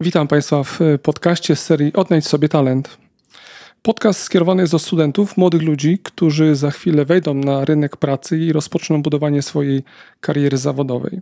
Witam 0.00 0.28
Państwa 0.28 0.62
w 0.62 0.80
podcaście 1.02 1.56
z 1.56 1.62
serii 1.62 1.92
Odnajdź 1.92 2.26
sobie 2.26 2.48
talent. 2.48 2.98
Podcast 3.82 4.20
skierowany 4.20 4.62
jest 4.62 4.72
do 4.72 4.78
studentów, 4.78 5.36
młodych 5.36 5.62
ludzi, 5.62 5.98
którzy 6.02 6.56
za 6.56 6.70
chwilę 6.70 7.04
wejdą 7.04 7.34
na 7.34 7.64
rynek 7.64 7.96
pracy 7.96 8.38
i 8.38 8.52
rozpoczną 8.52 9.02
budowanie 9.02 9.42
swojej 9.42 9.82
kariery 10.20 10.56
zawodowej. 10.58 11.20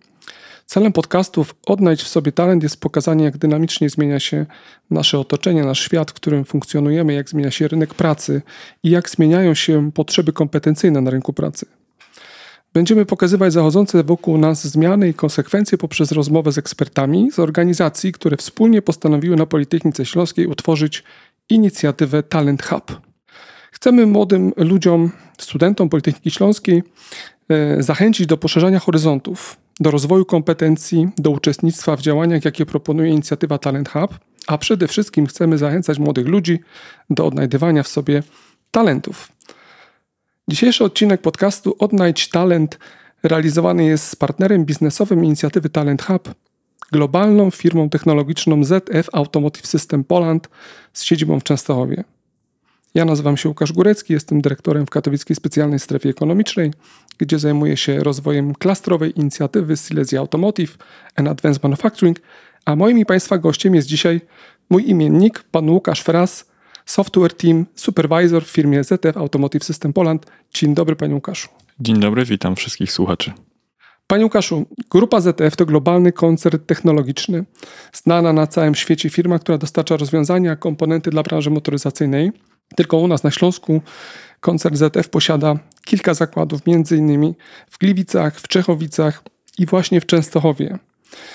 Celem 0.67 0.93
podcastów 0.93 1.54
Odnajdź 1.67 2.03
w 2.03 2.09
sobie 2.09 2.33
talent 2.33 2.62
jest 2.62 2.81
pokazanie, 2.81 3.25
jak 3.25 3.39
dynamicznie 3.39 3.91
zmienia 3.91 4.21
się 4.21 4.47
nasze 4.90 5.19
otoczenie, 5.19 5.65
nasz 5.65 5.81
świat, 5.81 6.11
w 6.11 6.15
którym 6.15 6.45
funkcjonujemy, 6.45 7.13
jak 7.13 7.29
zmienia 7.29 7.51
się 7.51 7.69
rynek 7.69 7.95
pracy 7.95 8.43
i 8.83 8.90
jak 8.90 9.11
zmieniają 9.11 9.54
się 9.54 9.93
potrzeby 9.93 10.33
kompetencyjne 10.33 11.01
na 11.01 11.11
rynku 11.11 11.33
pracy. 11.33 11.67
Będziemy 12.77 13.06
pokazywać 13.06 13.53
zachodzące 13.53 14.04
wokół 14.04 14.38
nas 14.38 14.67
zmiany 14.67 15.09
i 15.09 15.15
konsekwencje 15.15 15.79
poprzez 15.79 16.12
rozmowę 16.12 16.52
z 16.52 16.59
ekspertami 16.59 17.33
z 17.33 17.38
organizacji, 17.38 18.12
które 18.12 18.37
wspólnie 18.37 18.83
postanowiły 18.83 19.37
na 19.37 19.47
Politechnice 19.47 20.06
Śląskiej 20.06 20.46
utworzyć 20.46 21.05
inicjatywę 21.48 22.23
Talent 22.23 22.62
Hub. 22.62 23.00
Chcemy 23.73 24.06
młodym 24.06 24.52
ludziom, 24.56 25.10
studentom 25.38 25.88
Politechniki 25.88 26.30
Śląskiej 26.30 26.83
e, 27.48 27.83
zachęcić 27.83 28.27
do 28.27 28.36
poszerzania 28.36 28.78
horyzontów, 28.78 29.56
do 29.80 29.91
rozwoju 29.91 30.24
kompetencji, 30.24 31.08
do 31.19 31.30
uczestnictwa 31.30 31.97
w 31.97 32.00
działaniach, 32.00 32.45
jakie 32.45 32.66
proponuje 32.66 33.11
inicjatywa 33.11 33.58
Talent 33.58 33.88
Hub, 33.88 34.19
a 34.47 34.58
przede 34.58 34.88
wszystkim 34.88 35.27
chcemy 35.27 35.58
zachęcać 35.58 35.98
młodych 35.98 36.27
ludzi 36.27 36.58
do 37.11 37.27
odnajdywania 37.27 37.83
w 37.83 37.88
sobie 37.88 38.22
talentów. 38.70 39.35
Dzisiejszy 40.48 40.84
odcinek 40.84 41.20
podcastu 41.20 41.77
Odnajdź 41.78 42.28
Talent 42.28 42.78
realizowany 43.23 43.84
jest 43.84 44.09
z 44.09 44.16
partnerem 44.16 44.64
biznesowym 44.64 45.24
inicjatywy 45.24 45.70
Talent 45.70 46.02
Hub, 46.02 46.34
globalną 46.92 47.50
firmą 47.50 47.91
technologiczną 47.91 48.64
ZF 48.64 49.09
Automotive 49.12 49.66
System 49.66 50.05
Poland 50.05 50.48
z 50.92 51.02
siedzibą 51.02 51.41
w 51.41 51.45
Częstochowie. 51.45 52.05
Ja 52.94 53.05
nazywam 53.05 53.36
się 53.36 53.48
Łukasz 53.48 53.72
Górecki, 53.72 54.12
jestem 54.12 54.41
dyrektorem 54.41 54.86
w 54.86 54.91
Katowickiej 54.91 55.36
Specjalnej 55.36 55.78
Strefie 55.78 56.08
Ekonomicznej, 56.08 56.72
gdzie 57.19 57.39
zajmuję 57.39 57.77
się 57.77 57.98
rozwojem 57.98 58.55
klastrowej 58.55 59.20
inicjatywy 59.20 59.77
Silesia 59.77 60.19
Automotive 60.19 60.77
and 61.17 61.28
Advanced 61.28 61.62
Manufacturing, 61.62 62.20
a 62.64 62.77
moim 62.77 62.98
i 62.98 63.06
Państwa 63.06 63.39
gościem 63.39 63.74
jest 63.74 63.89
dzisiaj 63.89 64.20
mój 64.70 64.91
imiennik, 64.91 65.42
pan 65.42 65.70
Łukasz 65.70 66.00
Fras, 66.00 66.55
Software 66.87 67.34
Team 67.34 67.67
Supervisor 67.75 68.45
w 68.45 68.51
firmie 68.51 68.84
ZF 68.84 69.17
Automotive 69.17 69.65
System 69.65 69.92
Poland. 69.92 70.27
Dzień 70.55 70.75
dobry, 70.75 70.97
panie 70.97 71.15
Łukaszu. 71.15 71.48
Dzień 71.81 72.01
dobry, 72.01 72.25
witam 72.25 72.56
wszystkich 72.56 72.92
słuchaczy. 72.92 73.33
Panie 74.06 74.25
Łukaszu, 74.25 74.67
Grupa 74.91 75.20
ZF 75.20 75.57
to 75.57 75.67
globalny 75.67 76.12
koncern 76.12 76.59
technologiczny, 76.67 77.45
znana 77.92 78.33
na 78.33 78.47
całym 78.47 78.75
świecie 78.75 79.11
firma, 79.11 79.39
która 79.39 79.59
dostarcza 79.59 79.97
rozwiązania, 79.97 80.57
komponenty 80.57 81.11
dla 81.11 81.23
branży 81.23 81.51
motoryzacyjnej. 81.51 82.33
Tylko 82.77 82.97
u 82.98 83.09
nas 83.09 83.23
na 83.23 83.31
Śląsku 83.31 83.83
koncern 84.41 84.77
ZF 84.77 85.09
posiada 85.09 85.59
kilka 85.84 86.14
zakładów, 86.14 86.61
innymi 86.91 87.34
w 87.70 87.79
Gliwicach, 87.79 88.41
w 88.41 88.48
Czechowicach 88.48 89.23
i 89.59 89.67
właśnie 89.67 90.01
w 90.01 90.07
Częstochowie. 90.07 90.79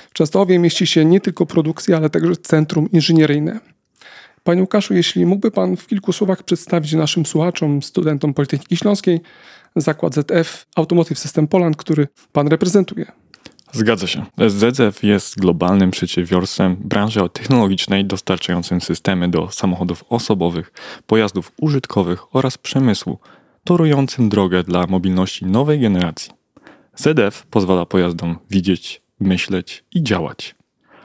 W 0.09 0.13
Częstochowie 0.13 0.59
mieści 0.59 0.87
się 0.87 1.05
nie 1.05 1.21
tylko 1.21 1.45
produkcja, 1.45 1.97
ale 1.97 2.09
także 2.09 2.35
centrum 2.35 2.91
inżynieryjne. 2.91 3.59
Panie 4.43 4.61
Łukaszu, 4.61 4.93
jeśli 4.93 5.25
mógłby 5.25 5.51
Pan 5.51 5.77
w 5.77 5.87
kilku 5.87 6.13
słowach 6.13 6.43
przedstawić 6.43 6.93
naszym 6.93 7.25
słuchaczom, 7.25 7.81
studentom 7.81 8.33
Politechniki 8.33 8.77
Śląskiej 8.77 9.21
zakład 9.75 10.15
ZF 10.15 10.65
Automotive 10.75 11.19
System 11.19 11.47
Poland, 11.47 11.77
który 11.77 12.07
Pan 12.31 12.47
reprezentuje. 12.47 13.05
Zgadza 13.71 14.07
się. 14.07 14.25
ZF 14.47 15.03
jest 15.03 15.39
globalnym 15.39 15.91
przedsiębiorstwem 15.91 16.75
branży 16.79 17.19
technologicznej 17.33 18.05
dostarczającym 18.05 18.81
systemy 18.81 19.29
do 19.29 19.51
samochodów 19.51 20.03
osobowych, 20.09 20.71
pojazdów 21.07 21.51
użytkowych 21.61 22.35
oraz 22.35 22.57
przemysłu, 22.57 23.19
torującym 23.63 24.29
drogę 24.29 24.63
dla 24.63 24.87
mobilności 24.87 25.45
nowej 25.45 25.79
generacji. 25.79 26.31
ZF 26.95 27.45
pozwala 27.49 27.85
pojazdom 27.85 28.39
widzieć, 28.49 29.01
myśleć 29.19 29.83
i 29.91 30.03
działać. 30.03 30.55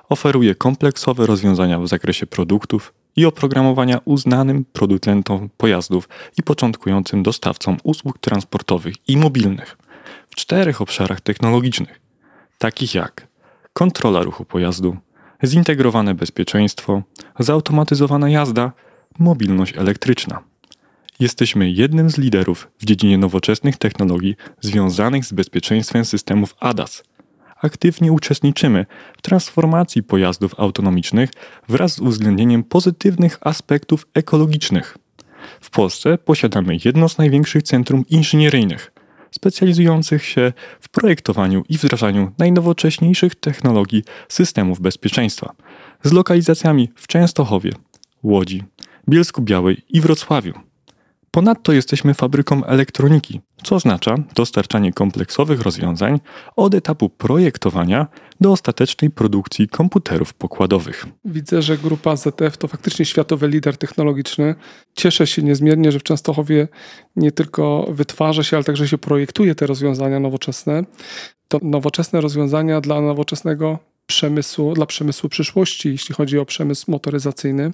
Oferuje 0.08 0.54
kompleksowe 0.54 1.26
rozwiązania 1.26 1.78
w 1.78 1.88
zakresie 1.88 2.26
produktów, 2.26 2.94
i 3.16 3.24
oprogramowania 3.24 4.00
uznanym 4.04 4.64
producentom 4.72 5.48
pojazdów 5.56 6.08
i 6.38 6.42
początkującym 6.42 7.22
dostawcom 7.22 7.76
usług 7.84 8.18
transportowych 8.18 8.94
i 9.08 9.16
mobilnych 9.16 9.78
w 10.30 10.34
czterech 10.34 10.80
obszarach 10.80 11.20
technologicznych, 11.20 12.00
takich 12.58 12.94
jak 12.94 13.28
kontrola 13.72 14.22
ruchu 14.22 14.44
pojazdu, 14.44 14.96
zintegrowane 15.44 16.14
bezpieczeństwo, 16.14 17.02
zautomatyzowana 17.38 18.28
jazda, 18.28 18.72
mobilność 19.18 19.76
elektryczna. 19.76 20.42
Jesteśmy 21.20 21.70
jednym 21.70 22.10
z 22.10 22.18
liderów 22.18 22.68
w 22.78 22.84
dziedzinie 22.84 23.18
nowoczesnych 23.18 23.76
technologii 23.76 24.36
związanych 24.60 25.24
z 25.24 25.32
bezpieczeństwem 25.32 26.04
systemów 26.04 26.54
ADAS– 26.60 27.02
aktywnie 27.62 28.12
uczestniczymy 28.12 28.86
w 29.18 29.22
transformacji 29.22 30.02
pojazdów 30.02 30.60
autonomicznych 30.60 31.30
wraz 31.68 31.92
z 31.92 32.00
uwzględnieniem 32.00 32.64
pozytywnych 32.64 33.38
aspektów 33.40 34.06
ekologicznych. 34.14 34.98
W 35.60 35.70
Polsce 35.70 36.18
posiadamy 36.18 36.78
jedno 36.84 37.08
z 37.08 37.18
największych 37.18 37.62
centrum 37.62 38.04
inżynieryjnych, 38.10 38.92
specjalizujących 39.30 40.24
się 40.24 40.52
w 40.80 40.88
projektowaniu 40.88 41.64
i 41.68 41.78
wdrażaniu 41.78 42.32
najnowocześniejszych 42.38 43.34
technologii 43.34 44.04
systemów 44.28 44.80
bezpieczeństwa, 44.80 45.54
z 46.02 46.12
lokalizacjami 46.12 46.90
w 46.94 47.06
Częstochowie, 47.06 47.72
Łodzi, 48.22 48.64
Bielsku 49.08 49.42
Białej 49.42 49.82
i 49.88 50.00
Wrocławiu. 50.00 50.65
Ponadto 51.36 51.72
jesteśmy 51.72 52.14
fabryką 52.14 52.64
elektroniki, 52.64 53.40
co 53.62 53.74
oznacza 53.74 54.14
dostarczanie 54.34 54.92
kompleksowych 54.92 55.60
rozwiązań 55.60 56.20
od 56.56 56.74
etapu 56.74 57.08
projektowania 57.08 58.06
do 58.40 58.52
ostatecznej 58.52 59.10
produkcji 59.10 59.68
komputerów 59.68 60.34
pokładowych. 60.34 61.06
Widzę, 61.24 61.62
że 61.62 61.78
grupa 61.78 62.16
ZF 62.16 62.56
to 62.58 62.68
faktycznie 62.68 63.04
światowy 63.04 63.48
lider 63.48 63.76
technologiczny. 63.76 64.54
Cieszę 64.94 65.26
się 65.26 65.42
niezmiernie, 65.42 65.92
że 65.92 65.98
w 65.98 66.02
Częstochowie 66.02 66.68
nie 67.16 67.32
tylko 67.32 67.86
wytwarza 67.90 68.42
się, 68.42 68.56
ale 68.56 68.64
także 68.64 68.88
się 68.88 68.98
projektuje 68.98 69.54
te 69.54 69.66
rozwiązania 69.66 70.20
nowoczesne. 70.20 70.84
To 71.48 71.58
nowoczesne 71.62 72.20
rozwiązania 72.20 72.80
dla 72.80 73.00
nowoczesnego 73.00 73.78
przemysłu, 74.06 74.74
dla 74.74 74.86
przemysłu 74.86 75.28
przyszłości, 75.28 75.88
jeśli 75.88 76.14
chodzi 76.14 76.38
o 76.38 76.44
przemysł 76.44 76.90
motoryzacyjny, 76.90 77.70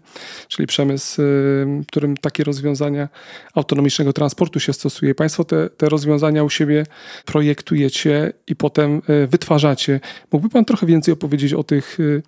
czyli 0.49 0.67
przemysł, 0.67 1.23
y, 1.23 1.25
w 1.25 1.87
którym 1.87 2.17
takie 2.17 2.45
rozwiązania 2.45 3.09
autonomicznego 3.55 4.13
transportu 4.13 4.61
się 4.61 4.73
stosuje. 4.73 5.15
Państwo 5.15 5.45
te, 5.45 5.71
te 5.71 5.89
rozwiązania 5.89 6.45
u 6.45 6.51
siebie 6.51 6.87
projektujecie 7.25 8.33
i 8.47 8.57
potem 8.57 9.03
y, 9.25 9.27
wytwarzacie. 9.27 10.01
Mógłby 10.33 10.49
Pan 10.49 10.65
trochę 10.65 10.87
więcej 10.87 11.15
opowiedzieć 11.15 11.55
o 11.55 11.65
tych, 11.65 12.01
y, 12.01 12.23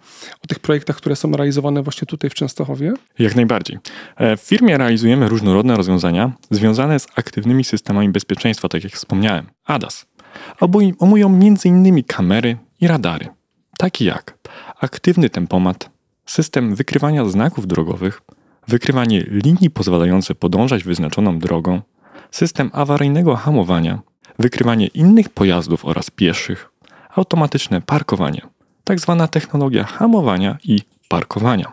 o 0.45 0.47
tych 0.47 0.59
projektach, 0.59 0.97
które 0.97 1.17
są 1.17 1.33
realizowane 1.33 1.83
właśnie 1.83 2.07
tutaj 2.07 2.31
w 2.31 2.35
Częstochowie? 2.35 2.93
Jak 3.19 3.37
najbardziej. 3.37 3.79
E, 4.17 4.37
w 4.37 4.41
firmie 4.41 4.79
realizujemy 4.79 5.29
różnorodne 5.29 5.77
rozwiązania 5.77 6.33
związane 6.51 7.01
z 7.01 7.07
aktywnymi 7.17 7.65
systemami 7.65 8.09
bezpieczeństwa, 8.09 8.69
tak 8.69 8.85
jak 8.85 8.93
wspomniałem, 8.93 9.47
ADAS. 9.65 10.07
Obejmują 10.61 11.27
m.in. 11.27 12.05
kamery 12.05 12.57
i 12.81 12.89
radary 12.89 13.29
takie 13.85 14.05
jak 14.05 14.39
aktywny 14.81 15.31
tempomat, 15.31 15.91
system 16.27 16.75
wykrywania 16.75 17.25
znaków 17.25 17.67
drogowych, 17.67 18.23
wykrywanie 18.69 19.21
linii 19.21 19.71
pozwalające 19.71 20.35
podążać 20.35 20.85
wyznaczoną 20.85 21.39
drogą, 21.39 21.83
system 22.31 22.71
awaryjnego 22.73 23.37
hamowania, 23.37 23.99
wykrywanie 24.39 24.87
innych 24.87 25.29
pojazdów 25.29 25.85
oraz 25.85 26.11
pieszych, 26.11 26.71
automatyczne 27.15 27.81
parkowanie. 27.81 28.41
Tak 28.85 28.99
technologia 29.31 29.85
hamowania 29.85 30.59
i 30.65 30.81
parkowania. 31.09 31.73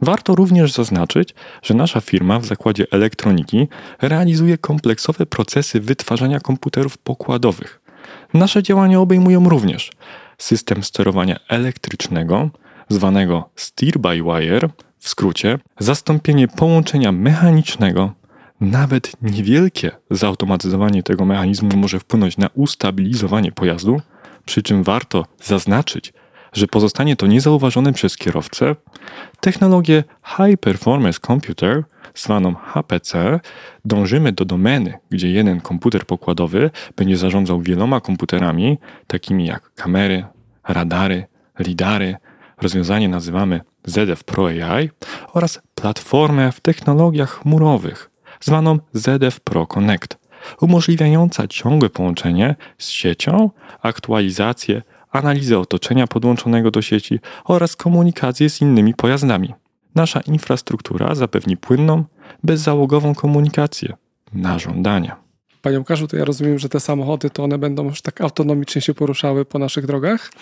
Warto 0.00 0.34
również 0.34 0.72
zaznaczyć, 0.72 1.34
że 1.62 1.74
nasza 1.74 2.00
firma 2.00 2.38
w 2.38 2.44
zakładzie 2.44 2.86
elektroniki 2.90 3.68
realizuje 4.02 4.58
kompleksowe 4.58 5.26
procesy 5.26 5.80
wytwarzania 5.80 6.40
komputerów 6.40 6.98
pokładowych. 6.98 7.80
Nasze 8.34 8.62
działania 8.62 9.00
obejmują 9.00 9.48
również 9.48 9.90
system 10.42 10.82
sterowania 10.82 11.36
elektrycznego, 11.48 12.50
zwanego 12.88 13.50
steer 13.56 13.98
by 13.98 14.22
wire, 14.22 14.68
w 14.98 15.08
skrócie, 15.08 15.58
zastąpienie 15.78 16.48
połączenia 16.48 17.12
mechanicznego, 17.12 18.12
nawet 18.60 19.12
niewielkie 19.22 19.90
zautomatyzowanie 20.10 21.02
tego 21.02 21.24
mechanizmu 21.24 21.76
może 21.76 22.00
wpłynąć 22.00 22.36
na 22.36 22.48
ustabilizowanie 22.54 23.52
pojazdu, 23.52 24.00
przy 24.44 24.62
czym 24.62 24.82
warto 24.82 25.26
zaznaczyć, 25.42 26.12
że 26.52 26.66
pozostanie 26.66 27.16
to 27.16 27.26
niezauważone 27.26 27.92
przez 27.92 28.16
kierowcę, 28.16 28.76
technologię 29.40 30.04
High 30.26 30.60
Performance 30.60 31.20
Computer, 31.26 31.84
zwaną 32.14 32.54
HPC, 32.54 33.40
dążymy 33.84 34.32
do 34.32 34.44
domeny, 34.44 34.94
gdzie 35.10 35.30
jeden 35.30 35.60
komputer 35.60 36.06
pokładowy 36.06 36.70
będzie 36.96 37.16
zarządzał 37.16 37.60
wieloma 37.60 38.00
komputerami, 38.00 38.78
takimi 39.06 39.46
jak 39.46 39.74
kamery, 39.74 40.24
radary, 40.68 41.24
lidary, 41.58 42.16
rozwiązanie 42.60 43.08
nazywamy 43.08 43.60
ZF 43.84 44.24
Pro 44.24 44.46
AI 44.46 44.90
oraz 45.32 45.62
platformę 45.74 46.52
w 46.52 46.60
technologiach 46.60 47.30
chmurowych, 47.30 48.10
zwaną 48.40 48.78
ZF 48.92 49.40
Pro 49.40 49.66
Connect, 49.66 50.18
umożliwiająca 50.60 51.48
ciągłe 51.48 51.90
połączenie 51.90 52.54
z 52.78 52.88
siecią, 52.88 53.50
aktualizację, 53.82 54.82
analizę 55.10 55.58
otoczenia 55.58 56.06
podłączonego 56.06 56.70
do 56.70 56.82
sieci 56.82 57.20
oraz 57.44 57.76
komunikację 57.76 58.50
z 58.50 58.60
innymi 58.60 58.94
pojazdami. 58.94 59.54
Nasza 59.94 60.20
infrastruktura 60.20 61.14
zapewni 61.14 61.56
płynną, 61.56 62.04
bezzałogową 62.42 63.14
komunikację 63.14 63.92
na 64.32 64.58
żądanie. 64.58 65.12
Panie 65.62 65.78
Łukaszu, 65.78 66.08
to 66.08 66.16
ja 66.16 66.24
rozumiem, 66.24 66.58
że 66.58 66.68
te 66.68 66.80
samochody 66.80 67.30
to 67.30 67.44
one 67.44 67.58
będą 67.58 67.84
już 67.84 68.02
tak 68.02 68.20
autonomicznie 68.20 68.82
się 68.82 68.94
poruszały 68.94 69.44
po 69.44 69.58
naszych 69.58 69.86
drogach? 69.86 70.32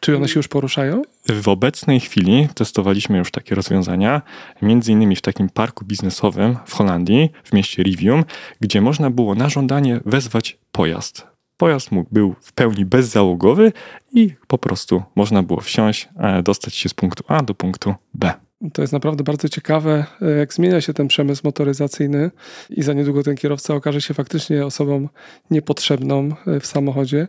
Czy 0.00 0.16
one 0.16 0.28
się 0.28 0.38
już 0.38 0.48
poruszają? 0.48 1.02
W 1.28 1.48
obecnej 1.48 2.00
chwili 2.00 2.48
testowaliśmy 2.54 3.18
już 3.18 3.30
takie 3.30 3.54
rozwiązania, 3.54 4.22
między 4.62 4.92
innymi 4.92 5.16
w 5.16 5.22
takim 5.22 5.48
parku 5.48 5.84
biznesowym 5.84 6.56
w 6.66 6.74
Holandii, 6.74 7.30
w 7.44 7.52
mieście 7.52 7.82
Rivium, 7.82 8.24
gdzie 8.60 8.80
można 8.80 9.10
było 9.10 9.34
na 9.34 9.48
żądanie 9.48 10.00
wezwać 10.04 10.58
pojazd. 10.72 11.26
Pojazd 11.56 11.92
mógł 11.92 12.08
był 12.12 12.34
w 12.40 12.52
pełni 12.52 12.84
bezzałogowy 12.84 13.72
i 14.12 14.34
po 14.46 14.58
prostu 14.58 15.02
można 15.14 15.42
było 15.42 15.60
wsiąść, 15.60 16.08
e, 16.16 16.42
dostać 16.42 16.74
się 16.74 16.88
z 16.88 16.94
punktu 16.94 17.24
A 17.28 17.42
do 17.42 17.54
punktu 17.54 17.94
B. 18.14 18.47
To 18.72 18.82
jest 18.82 18.92
naprawdę 18.92 19.24
bardzo 19.24 19.48
ciekawe, 19.48 20.04
e, 20.22 20.30
jak 20.30 20.54
zmienia 20.54 20.80
się 20.80 20.94
ten 20.94 21.08
przemysł 21.08 21.42
motoryzacyjny 21.44 22.30
i 22.70 22.82
za 22.82 22.92
niedługo 22.92 23.22
ten 23.22 23.36
kierowca 23.36 23.74
okaże 23.74 24.00
się 24.00 24.14
faktycznie 24.14 24.66
osobą 24.66 25.08
niepotrzebną 25.50 26.28
e, 26.46 26.60
w 26.60 26.66
samochodzie. 26.66 27.28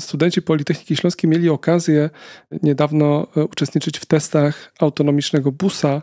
Studenci 0.00 0.42
Politechniki 0.42 0.96
Śląskiej 0.96 1.30
mieli 1.30 1.48
okazję 1.48 2.10
niedawno 2.62 3.26
e, 3.36 3.44
uczestniczyć 3.44 3.98
w 3.98 4.06
testach 4.06 4.72
autonomicznego 4.80 5.52
busa 5.52 6.02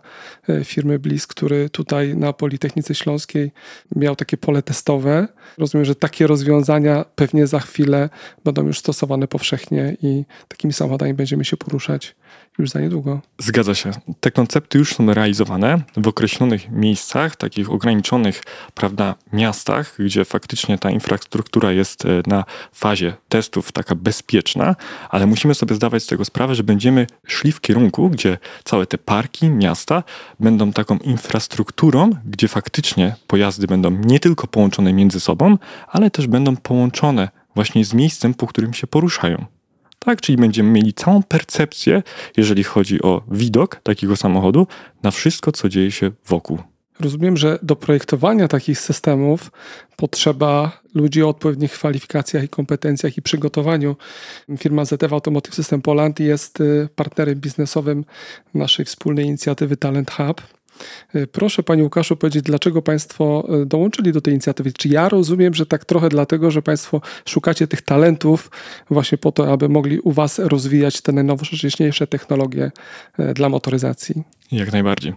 firmy 0.63 0.99
Bliss, 0.99 1.27
który 1.27 1.69
tutaj 1.69 2.15
na 2.15 2.33
Politechnice 2.33 2.95
Śląskiej 2.95 3.51
miał 3.95 4.15
takie 4.15 4.37
pole 4.37 4.61
testowe. 4.61 5.27
Rozumiem, 5.57 5.85
że 5.85 5.95
takie 5.95 6.27
rozwiązania 6.27 7.05
pewnie 7.15 7.47
za 7.47 7.59
chwilę 7.59 8.09
będą 8.43 8.67
już 8.67 8.79
stosowane 8.79 9.27
powszechnie 9.27 9.97
i 10.01 10.25
takimi 10.47 10.73
samochodami 10.73 11.13
będziemy 11.13 11.45
się 11.45 11.57
poruszać 11.57 12.15
już 12.61 12.69
za 12.69 12.79
niedługo. 12.79 13.21
Zgadza 13.37 13.75
się. 13.75 13.91
Te 14.19 14.31
koncepty 14.31 14.77
już 14.77 14.95
są 14.95 15.13
realizowane 15.13 15.81
w 15.97 16.07
określonych 16.07 16.71
miejscach, 16.71 17.35
takich 17.35 17.71
ograniczonych, 17.71 18.43
prawda, 18.73 19.15
miastach, 19.33 19.95
gdzie 19.99 20.25
faktycznie 20.25 20.77
ta 20.77 20.91
infrastruktura 20.91 21.71
jest 21.71 22.05
e, 22.05 22.07
na 22.27 22.43
fazie 22.73 23.13
testów 23.29 23.71
taka 23.71 23.95
bezpieczna, 23.95 24.75
ale 25.09 25.27
musimy 25.27 25.55
sobie 25.55 25.75
zdawać 25.75 26.03
z 26.03 26.07
tego 26.07 26.25
sprawę, 26.25 26.55
że 26.55 26.63
będziemy 26.63 27.07
szli 27.27 27.51
w 27.51 27.61
kierunku, 27.61 28.09
gdzie 28.09 28.37
całe 28.63 28.85
te 28.85 28.97
parki, 28.97 29.49
miasta 29.49 30.03
będą 30.39 30.73
taką 30.73 30.97
infrastrukturą, 30.97 32.09
gdzie 32.25 32.47
faktycznie 32.47 33.15
pojazdy 33.27 33.67
będą 33.67 33.91
nie 33.91 34.19
tylko 34.19 34.47
połączone 34.47 34.93
między 34.93 35.19
sobą, 35.19 35.57
ale 35.87 36.11
też 36.11 36.27
będą 36.27 36.57
połączone 36.57 37.29
właśnie 37.55 37.85
z 37.85 37.93
miejscem, 37.93 38.33
po 38.33 38.47
którym 38.47 38.73
się 38.73 38.87
poruszają. 38.87 39.45
Tak, 40.05 40.21
czyli 40.21 40.37
będziemy 40.37 40.69
mieli 40.69 40.93
całą 40.93 41.23
percepcję, 41.23 42.03
jeżeli 42.37 42.63
chodzi 42.63 43.01
o 43.01 43.21
widok 43.31 43.75
takiego 43.83 44.15
samochodu, 44.15 44.67
na 45.03 45.11
wszystko, 45.11 45.51
co 45.51 45.69
dzieje 45.69 45.91
się 45.91 46.11
wokół. 46.25 46.59
Rozumiem, 46.99 47.37
że 47.37 47.59
do 47.63 47.75
projektowania 47.75 48.47
takich 48.47 48.79
systemów 48.79 49.51
potrzeba 49.95 50.81
ludzi 50.95 51.23
o 51.23 51.29
odpowiednich 51.29 51.71
kwalifikacjach 51.71 52.43
i 52.43 52.49
kompetencjach 52.49 53.17
i 53.17 53.21
przygotowaniu. 53.21 53.95
Firma 54.57 54.85
ZF 54.85 55.13
Automotive 55.13 55.55
System 55.55 55.81
Poland 55.81 56.19
jest 56.19 56.61
y, 56.61 56.89
partnerem 56.95 57.39
biznesowym 57.39 58.05
naszej 58.53 58.85
wspólnej 58.85 59.25
inicjatywy 59.25 59.77
Talent 59.77 60.11
Hub. 60.11 60.41
E, 61.13 61.27
proszę 61.27 61.63
Panie 61.63 61.83
Łukaszu 61.83 62.17
powiedzieć, 62.17 62.43
dlaczego 62.43 62.81
Państwo 62.81 63.47
e, 63.61 63.65
dołączyli 63.65 64.11
do 64.11 64.21
tej 64.21 64.33
inicjatywy? 64.33 64.71
Czy 64.73 64.87
ja 64.87 65.09
rozumiem, 65.09 65.53
że 65.53 65.65
tak 65.65 65.85
trochę 65.85 66.09
dlatego, 66.09 66.51
że 66.51 66.61
Państwo 66.61 67.01
szukacie 67.25 67.67
tych 67.67 67.81
talentów 67.81 68.51
właśnie 68.89 69.17
po 69.17 69.31
to, 69.31 69.51
aby 69.51 69.69
mogli 69.69 69.99
u 69.99 70.11
Was 70.11 70.39
rozwijać 70.39 71.01
te 71.01 71.11
najnowocześniejsze 71.11 72.07
technologie 72.07 72.71
e, 73.17 73.33
dla 73.33 73.49
motoryzacji? 73.49 74.23
Jak 74.51 74.71
najbardziej. 74.71 75.13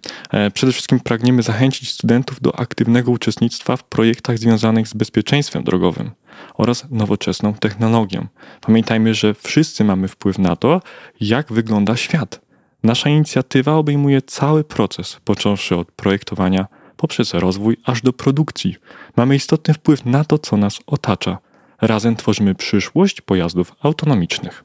Przede 0.54 0.72
wszystkim 0.72 1.00
pragniemy 1.00 1.42
zachęcić 1.42 1.90
studentów 1.90 2.40
do 2.40 2.58
aktywnego 2.58 3.10
uczestnictwa 3.10 3.76
w 3.76 3.84
projektach 3.84 4.38
związanych 4.38 4.88
z 4.88 4.94
bezpieczeństwem 4.94 5.64
drogowym 5.64 6.10
oraz 6.54 6.86
nowoczesną 6.90 7.54
technologią. 7.54 8.26
Pamiętajmy, 8.60 9.14
że 9.14 9.34
wszyscy 9.34 9.84
mamy 9.84 10.08
wpływ 10.08 10.38
na 10.38 10.56
to, 10.56 10.82
jak 11.20 11.52
wygląda 11.52 11.96
świat. 11.96 12.43
Nasza 12.84 13.10
inicjatywa 13.10 13.74
obejmuje 13.74 14.22
cały 14.22 14.64
proces, 14.64 15.16
począwszy 15.24 15.76
od 15.76 15.92
projektowania 15.92 16.66
poprzez 16.96 17.34
rozwój 17.34 17.76
aż 17.84 18.02
do 18.02 18.12
produkcji. 18.12 18.76
Mamy 19.16 19.36
istotny 19.36 19.74
wpływ 19.74 20.04
na 20.04 20.24
to, 20.24 20.38
co 20.38 20.56
nas 20.56 20.78
otacza. 20.86 21.38
Razem 21.80 22.16
tworzymy 22.16 22.54
przyszłość 22.54 23.20
pojazdów 23.20 23.72
autonomicznych. 23.82 24.64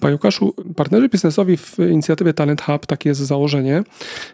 Panie 0.00 0.14
Łukaszu, 0.14 0.54
partnerzy 0.76 1.08
biznesowi 1.08 1.56
w 1.56 1.78
inicjatywie 1.78 2.34
Talent 2.34 2.62
Hub, 2.62 2.86
takie 2.86 3.08
jest 3.08 3.20
założenie, 3.20 3.82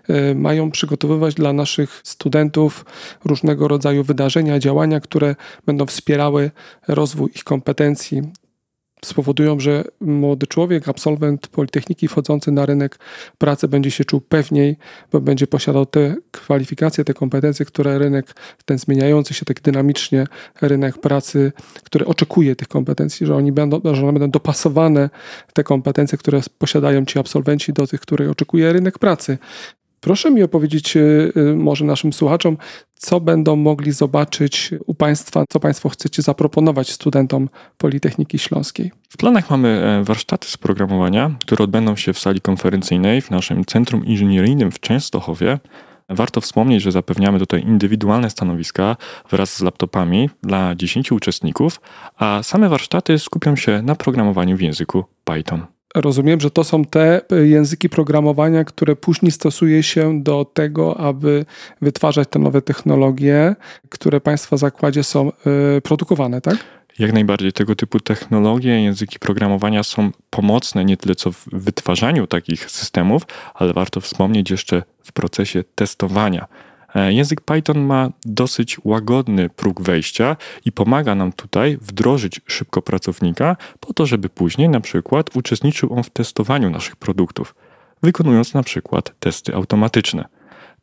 e, 0.08 0.34
mają 0.34 0.70
przygotowywać 0.70 1.34
dla 1.34 1.52
naszych 1.52 2.00
studentów 2.05 2.84
różnego 3.25 3.69
rodzaju 3.69 4.05
wydarzenia, 4.05 4.58
działania, 4.58 5.00
które 5.00 5.37
będą 5.66 5.87
wspierały 5.87 6.50
rozwój 6.88 7.31
ich 7.34 7.44
kompetencji 7.44 8.23
spowodują, 9.05 9.61
że 9.61 9.85
młody 10.00 10.47
człowiek, 10.47 10.88
absolwent 10.88 11.49
Politechniki 11.49 12.08
wchodzący 12.08 12.52
na 12.52 12.67
rynek 12.67 12.99
pracy 13.38 13.69
będzie 13.69 13.91
się 13.91 14.05
czuł 14.05 14.20
pewniej, 14.20 14.76
bo 15.12 15.20
będzie 15.20 15.47
posiadał 15.47 15.87
te 15.87 16.17
kwalifikacje, 16.31 17.05
te 17.05 17.14
kompetencje, 17.14 17.67
które 17.67 17.99
rynek, 17.99 18.35
ten 18.64 18.79
zmieniający 18.79 19.35
się 19.35 19.44
tak 19.44 19.61
dynamicznie 19.61 20.26
rynek 20.61 20.99
pracy, 20.99 21.52
który 21.85 22.06
oczekuje 22.06 22.56
tych 22.56 22.69
kompetencji, 22.69 23.26
że 23.26 23.37
oni 23.37 23.52
będą, 23.52 23.81
że 23.85 24.02
one 24.02 24.12
będą 24.12 24.31
dopasowane, 24.31 25.11
te 25.52 25.64
kompetencje, 25.64 26.19
które 26.19 26.41
posiadają 26.58 27.05
ci 27.05 27.19
absolwenci 27.19 27.73
do 27.73 27.87
tych, 27.87 28.00
które 28.00 28.31
oczekuje 28.31 28.73
rynek 28.73 28.99
pracy. 28.99 29.38
Proszę 30.00 30.31
mi 30.31 30.43
opowiedzieć, 30.43 30.97
y, 30.97 31.32
y, 31.37 31.56
może 31.56 31.85
naszym 31.85 32.12
słuchaczom, 32.12 32.56
co 32.94 33.20
będą 33.20 33.56
mogli 33.56 33.93
zobaczyć 33.93 34.70
u 34.87 34.94
Państwa, 34.94 35.44
co 35.49 35.61
Państwo 35.61 35.88
chcecie 35.88 36.23
zaproponować 36.23 36.93
studentom 36.93 37.49
Politechniki 37.79 38.38
Śląskiej. 38.38 38.91
W 39.08 39.17
planach 39.17 39.50
mamy 39.50 39.69
e, 39.69 40.05
warsztaty 40.05 40.49
z 40.49 40.56
programowania, 40.56 41.31
które 41.41 41.64
odbędą 41.64 41.97
się 41.97 42.12
w 42.12 42.19
sali 42.19 42.41
konferencyjnej 42.41 43.20
w 43.20 43.31
naszym 43.31 43.64
Centrum 43.64 44.05
Inżynieryjnym 44.05 44.70
w 44.70 44.81
Częstochowie. 44.81 45.58
Warto 46.09 46.40
wspomnieć, 46.40 46.83
że 46.83 46.92
zapewniamy 46.92 47.38
tutaj 47.38 47.62
indywidualne 47.62 48.30
stanowiska 48.30 48.97
wraz 49.30 49.57
z 49.57 49.61
laptopami 49.61 50.30
dla 50.42 50.75
10 50.75 51.12
uczestników, 51.12 51.80
a 52.16 52.42
same 52.42 52.69
warsztaty 52.69 53.19
skupią 53.19 53.57
się 53.57 53.83
na 53.83 53.95
programowaniu 53.95 54.57
w 54.57 54.61
języku 54.61 55.04
Python. 55.25 55.66
Rozumiem, 55.94 56.40
że 56.40 56.50
to 56.50 56.64
są 56.64 56.85
te 56.85 57.20
e, 57.32 57.47
języki 57.47 57.88
programowania, 57.88 58.64
które 58.64 58.97
później 58.97 59.32
stosuje 59.32 59.82
się 59.82 60.23
do 60.23 60.44
tego, 60.44 60.97
aby 60.97 61.44
wytwarzać 61.82 62.28
te 62.28 62.38
nowe 62.38 62.62
technologie, 62.62 63.56
które 63.88 64.20
Państwa 64.20 64.56
zakładzie 64.56 65.04
są 65.04 65.32
e, 65.76 65.80
produkowane, 65.80 66.40
tak? 66.40 66.56
Jak 66.99 67.12
najbardziej 67.12 67.52
tego 67.52 67.76
typu 67.76 68.00
technologie, 68.00 68.82
języki 68.82 69.18
programowania 69.18 69.82
są 69.82 70.11
pomocne 70.30 70.85
nie 70.85 70.97
tyle 70.97 71.14
co 71.14 71.32
w 71.32 71.44
wytwarzaniu 71.52 72.26
takich 72.26 72.70
systemów, 72.70 73.23
ale 73.54 73.73
warto 73.73 74.00
wspomnieć 74.00 74.50
jeszcze 74.50 74.82
w 75.02 75.12
procesie 75.12 75.64
testowania 75.75 76.47
język 76.94 77.40
Python 77.40 77.80
ma 77.80 78.11
dosyć 78.25 78.76
łagodny 78.85 79.50
próg 79.50 79.82
wejścia 79.82 80.37
i 80.64 80.73
pomaga 80.73 81.14
nam 81.14 81.32
tutaj 81.32 81.78
wdrożyć 81.80 82.40
szybko 82.47 82.82
pracownika 82.82 83.56
po 83.80 83.92
to, 83.92 84.06
żeby 84.06 84.28
później 84.28 84.68
na 84.68 84.80
przykład 84.80 85.37
uczestniczył 85.37 85.92
on 85.92 86.02
w 86.02 86.11
testowaniu 86.11 86.70
naszych 86.70 86.97
produktów, 86.97 87.54
wykonując 88.02 88.54
na 88.54 88.62
przykład 88.62 89.14
testy 89.20 89.54
automatyczne. 89.54 90.28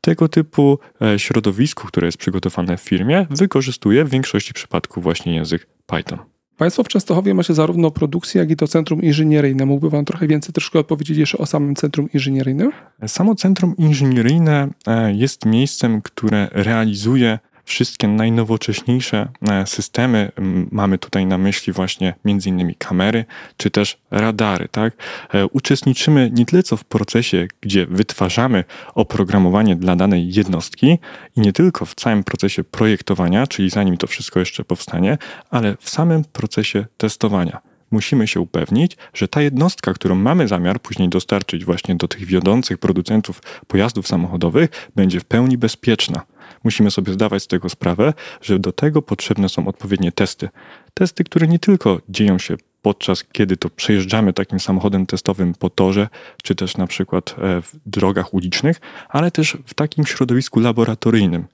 Tego 0.02 0.28
typu 0.28 0.80
e, 1.02 1.20
środowisku, 1.20 1.88
które 1.88 2.08
jest 2.08 2.18
przygotowane 2.18 2.78
w 2.78 2.82
firmie, 2.82 3.28
wykorzystuje 3.30 4.06
w 4.06 4.10
większości 4.10 4.54
przypadków 4.54 5.04
właśnie 5.04 5.36
język 5.36 5.68
Python. 5.86 6.37
Państwo 6.58 6.84
w 6.84 6.88
Częstochowie 6.88 7.34
macie 7.34 7.54
zarówno 7.54 7.92
produkcję, 7.92 8.40
jak 8.40 8.52
i 8.52 8.56
to 8.56 8.68
centrum 8.68 9.02
inżynieryjne. 9.02 9.66
Mógłby 9.66 9.92
Pan 9.92 10.06
trochę 10.06 10.28
więcej 10.28 10.54
troszkę 10.54 10.80
odpowiedzieć 10.80 11.18
jeszcze 11.18 11.38
o 11.38 11.46
samym 11.46 11.76
centrum 11.76 12.10
inżynieryjnym? 12.14 12.72
Samo 13.08 13.36
centrum 13.36 13.78
inżynieryjne 13.78 14.68
e, 14.88 15.14
jest 15.14 15.46
miejscem, 15.46 16.02
które 16.02 16.48
realizuje 16.52 17.40
wszystkie 17.68 18.08
najnowocześniejsze 18.08 19.28
e, 19.50 19.68
systemy. 19.68 20.32
Mamy 20.72 20.98
tutaj 20.98 21.26
na 21.26 21.38
myśli 21.38 21.74
właśnie 21.74 22.14
między 22.26 22.50
innymi 22.50 22.76
kamery, 22.76 23.26
czy 23.58 23.72
też 23.72 23.98
radary. 24.12 24.68
Tak? 24.72 24.94
E, 25.34 25.46
uczestniczymy 25.48 26.32
nie 26.34 26.46
tyle 26.46 26.64
co 26.64 26.78
w 26.78 26.84
procesie, 26.84 27.48
gdzie 27.62 27.86
wytwarzamy 27.86 28.64
oprogramowanie 28.96 29.76
dla 29.76 29.96
danej 29.96 30.34
jednostki 30.34 31.00
i 31.36 31.42
nie 31.42 31.54
tylko 31.54 31.86
w 31.86 31.96
całym 31.96 32.24
procesie 32.24 32.64
projektowania, 32.64 33.48
czyli 33.48 33.70
zanim 33.70 33.98
to 33.98 34.08
wszystko 34.08 34.40
jeszcze 34.40 34.64
powstanie, 34.64 35.18
ale 35.50 35.76
w 35.80 35.90
samym 35.90 36.24
procesie 36.24 36.86
testowania. 36.98 37.62
musimy 37.92 38.28
się 38.28 38.40
upewnić, 38.40 38.98
że 39.14 39.28
ta 39.28 39.42
jednostka, 39.42 39.94
którą 39.94 40.16
mamy 40.16 40.48
zamiar 40.48 40.80
później 40.80 41.10
dostarczyć 41.10 41.66
właśnie 41.66 41.96
do 41.96 42.08
tych 42.08 42.26
wiodących 42.26 42.78
producentów 42.78 43.42
pojazdów 43.68 44.08
samochodowych, 44.08 44.90
będzie 44.96 45.20
w 45.20 45.26
pełni 45.26 45.58
bezpieczna. 45.58 46.22
Musimy 46.68 46.92
sobie 46.92 47.14
zdawać 47.14 47.44
z 47.44 47.48
tego 47.48 47.70
sprawę, 47.70 48.14
że 48.42 48.60
do 48.60 48.72
tego 48.72 49.02
potrzebne 49.02 49.50
są 49.50 49.68
odpowiednie 49.68 50.12
testy. 50.12 50.50
Testy, 50.94 51.24
które 51.24 51.48
nie 51.48 51.60
tylko 51.60 52.02
dzieją 52.10 52.40
się 52.40 52.56
podczas 52.82 53.24
kiedy 53.24 53.58
to 53.58 53.70
przejeżdżamy 53.70 54.34
takim 54.34 54.60
samochodem 54.60 55.06
testowym 55.06 55.54
po 55.54 55.70
torze, 55.70 56.08
czy 56.44 56.56
też 56.56 56.78
na 56.78 56.88
przykład 56.88 57.36
e, 57.38 57.62
w 57.62 57.76
drogach 57.86 58.34
ulicznych, 58.34 58.82
ale 59.10 59.32
też 59.32 59.58
w 59.66 59.74
takim 59.74 60.06
środowisku 60.06 60.60
laboratoryjnym. 60.60 61.46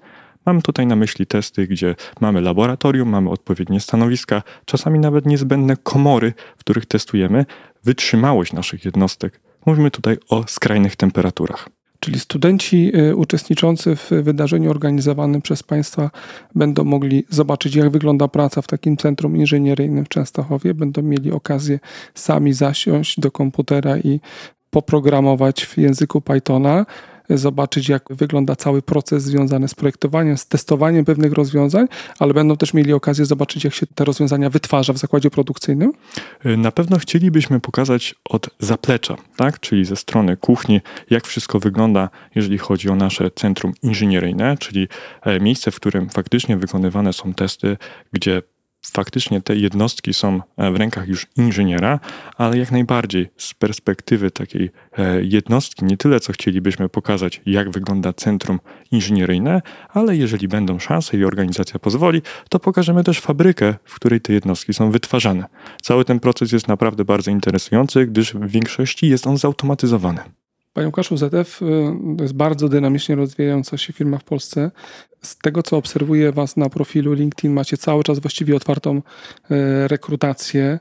Mam 0.45 0.61
tutaj 0.61 0.87
na 0.87 0.95
myśli 0.95 1.25
testy, 1.25 1.67
gdzie 1.67 1.95
mamy 2.21 2.41
laboratorium, 2.41 3.09
mamy 3.09 3.29
odpowiednie 3.29 3.79
stanowiska, 3.79 4.43
czasami 4.65 4.99
nawet 4.99 5.25
niezbędne 5.25 5.77
komory, 5.77 6.33
w 6.57 6.59
których 6.59 6.85
testujemy 6.85 7.45
wytrzymałość 7.83 8.53
naszych 8.53 8.85
jednostek. 8.85 9.39
Mówimy 9.65 9.91
tutaj 9.91 10.17
o 10.29 10.43
skrajnych 10.47 10.95
temperaturach. 10.95 11.69
Czyli 12.03 12.19
studenci 12.19 12.91
y, 12.97 13.15
uczestniczący 13.15 13.95
w 13.95 14.11
wydarzeniu 14.11 14.69
organizowanym 14.69 15.41
przez 15.41 15.63
Państwa 15.63 16.11
będą 16.55 16.83
mogli 16.83 17.25
zobaczyć, 17.29 17.75
jak 17.75 17.89
wygląda 17.89 18.27
praca 18.27 18.61
w 18.61 18.67
takim 18.67 18.97
centrum 18.97 19.37
inżynieryjnym 19.37 20.05
w 20.05 20.09
Częstochowie, 20.09 20.73
będą 20.73 21.01
mieli 21.01 21.31
okazję 21.31 21.79
sami 22.13 22.53
zasiąść 22.53 23.19
do 23.19 23.31
komputera 23.31 23.97
i 23.97 24.19
poprogramować 24.69 25.65
w 25.65 25.77
języku 25.77 26.21
Pythona 26.21 26.85
zobaczyć, 27.29 27.89
jak 27.89 28.03
wygląda 28.09 28.55
cały 28.55 28.81
proces 28.81 29.23
związany 29.23 29.67
z 29.67 29.75
projektowaniem, 29.75 30.37
z 30.37 30.47
testowaniem 30.47 31.05
pewnych 31.05 31.33
rozwiązań, 31.33 31.87
ale 32.19 32.33
będą 32.33 32.57
też 32.57 32.73
mieli 32.73 32.93
okazję 32.93 33.25
zobaczyć, 33.25 33.63
jak 33.63 33.73
się 33.73 33.87
te 33.87 34.05
rozwiązania 34.05 34.49
wytwarza 34.49 34.93
w 34.93 34.97
zakładzie 34.97 35.29
produkcyjnym? 35.29 35.93
Na 36.57 36.71
pewno 36.71 36.97
chcielibyśmy 36.97 37.59
pokazać 37.59 38.15
od 38.25 38.49
zaplecza, 38.59 39.15
tak? 39.35 39.59
czyli 39.59 39.85
ze 39.85 39.95
strony 39.95 40.37
kuchni, 40.37 40.81
jak 41.09 41.27
wszystko 41.27 41.59
wygląda, 41.59 42.09
jeżeli 42.35 42.57
chodzi 42.57 42.89
o 42.89 42.95
nasze 42.95 43.31
centrum 43.31 43.73
inżynieryjne, 43.83 44.57
czyli 44.57 44.87
e, 45.21 45.39
miejsce, 45.39 45.71
w 45.71 45.75
którym 45.75 46.09
faktycznie 46.09 46.57
wykonywane 46.57 47.13
są 47.13 47.33
testy, 47.33 47.77
gdzie 48.13 48.41
faktycznie 48.91 49.41
te 49.41 49.55
jednostki 49.55 50.13
są 50.13 50.39
e, 50.57 50.71
w 50.71 50.75
rękach 50.75 51.07
już 51.07 51.27
inżyniera, 51.37 51.99
ale 52.37 52.57
jak 52.57 52.71
najbardziej 52.71 53.29
z 53.37 53.53
perspektywy 53.53 54.31
takiej 54.31 54.69
e, 54.97 55.23
jednostki, 55.23 55.85
nie 55.85 55.97
tyle 55.97 56.19
co 56.19 56.33
chcielibyśmy 56.33 56.89
pokazać, 56.89 57.41
jak 57.45 57.69
wygląda 57.69 58.13
centrum 58.13 58.59
inżynieryjne, 58.91 59.61
ale 59.89 60.15
jeżeli 60.15 60.47
będą 60.47 60.79
szanse 60.79 61.17
i 61.17 61.25
organizacja 61.25 61.79
pozwoli, 61.79 62.21
to 62.49 62.59
pokażemy 62.59 63.03
też 63.03 63.19
fabrykę, 63.19 63.75
w 63.83 63.95
której 63.95 64.21
te 64.21 64.33
jednostki 64.33 64.73
są 64.73 64.91
wytwarzane. 64.91 65.45
Cały 65.81 66.05
ten 66.05 66.19
proces 66.19 66.51
jest 66.51 66.67
naprawdę 66.67 67.05
bardzo 67.05 67.31
interesujący, 67.31 68.05
gdyż 68.05 68.33
w 68.33 68.47
większości 68.47 69.09
jest 69.09 69.27
on 69.27 69.37
zautomatyzowany. 69.37 70.42
Panie 70.73 70.87
Łukaszu, 70.87 71.17
ZF 71.17 71.61
y, 71.61 71.65
to 72.17 72.23
jest 72.23 72.33
bardzo 72.33 72.69
dynamicznie 72.69 73.15
rozwijająca 73.15 73.77
się 73.77 73.93
firma 73.93 74.17
w 74.17 74.23
Polsce. 74.23 74.71
Z 75.21 75.37
tego, 75.37 75.63
co 75.63 75.77
obserwuję 75.77 76.31
Was 76.31 76.57
na 76.57 76.69
profilu 76.69 77.13
LinkedIn, 77.13 77.53
macie 77.53 77.77
cały 77.77 78.03
czas 78.03 78.19
właściwie 78.19 78.55
otwartą 78.55 78.97
y, 78.97 79.01
rekrutację. 79.87 80.79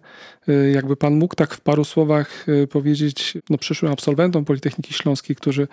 Y, 0.48 0.72
jakby 0.74 0.96
Pan 0.96 1.14
mógł 1.14 1.34
tak 1.34 1.54
w 1.54 1.60
paru 1.60 1.84
słowach 1.84 2.46
powiedzieć 2.70 3.38
no, 3.50 3.58
przyszłym 3.58 3.92
absolwentom 3.92 4.44
Politechniki 4.44 4.94
Śląskiej, 4.94 5.36
którzy 5.36 5.68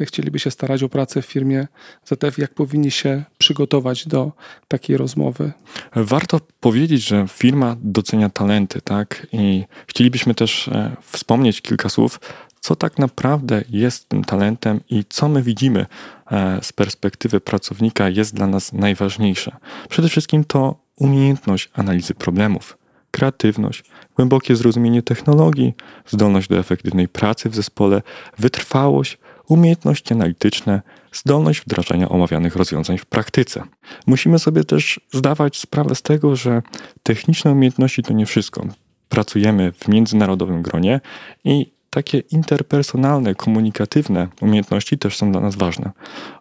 chcieliby 0.00 0.38
się 0.38 0.50
starać 0.50 0.82
o 0.82 0.88
pracę 0.88 1.22
w 1.22 1.26
firmie 1.26 1.66
ZF, 2.04 2.38
jak 2.38 2.54
powinni 2.54 2.90
się 2.90 3.24
przygotować 3.38 4.06
do 4.08 4.32
takiej 4.68 4.96
rozmowy? 4.96 5.52
Warto 5.96 6.40
powiedzieć, 6.60 7.02
że 7.02 7.26
firma 7.28 7.76
docenia 7.80 8.30
talenty, 8.30 8.80
tak? 8.80 9.26
I 9.32 9.64
chcielibyśmy 9.86 10.34
też 10.34 10.68
e, 10.68 10.96
wspomnieć 11.02 11.62
kilka 11.62 11.88
słów 11.88 12.20
co 12.60 12.76
tak 12.76 12.98
naprawdę 12.98 13.64
jest 13.68 14.08
tym 14.08 14.24
talentem 14.24 14.80
i 14.90 15.04
co 15.08 15.28
my 15.28 15.42
widzimy 15.42 15.86
e, 16.30 16.58
z 16.62 16.72
perspektywy 16.72 17.40
pracownika 17.40 18.08
jest 18.08 18.34
dla 18.34 18.46
nas 18.46 18.72
najważniejsze. 18.72 19.56
Przede 19.88 20.08
wszystkim 20.08 20.44
to 20.44 20.74
umiejętność 20.96 21.70
analizy 21.74 22.14
problemów, 22.14 22.78
kreatywność, 23.10 23.84
głębokie 24.16 24.56
zrozumienie 24.56 25.02
technologii, 25.02 25.74
zdolność 26.06 26.48
do 26.48 26.58
efektywnej 26.58 27.08
pracy 27.08 27.50
w 27.50 27.54
zespole, 27.54 28.02
wytrwałość, 28.38 29.18
umiejętności 29.48 30.14
analityczne, 30.14 30.82
zdolność 31.12 31.60
wdrażania 31.60 32.08
omawianych 32.08 32.56
rozwiązań 32.56 32.98
w 32.98 33.06
praktyce. 33.06 33.62
Musimy 34.06 34.38
sobie 34.38 34.64
też 34.64 35.00
zdawać 35.12 35.58
sprawę 35.58 35.94
z 35.94 36.02
tego, 36.02 36.36
że 36.36 36.62
techniczne 37.02 37.52
umiejętności 37.52 38.02
to 38.02 38.12
nie 38.12 38.26
wszystko. 38.26 38.66
Pracujemy 39.08 39.72
w 39.72 39.88
międzynarodowym 39.88 40.62
gronie 40.62 41.00
i 41.44 41.72
takie 41.90 42.18
interpersonalne, 42.18 43.34
komunikatywne 43.34 44.28
umiejętności 44.40 44.98
też 44.98 45.16
są 45.16 45.32
dla 45.32 45.40
nas 45.40 45.56
ważne. 45.56 45.90